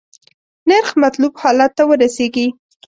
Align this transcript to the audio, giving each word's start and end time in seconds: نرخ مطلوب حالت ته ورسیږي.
نرخ 0.69 0.89
مطلوب 1.03 1.33
حالت 1.41 1.71
ته 1.77 1.83
ورسیږي. 1.89 2.47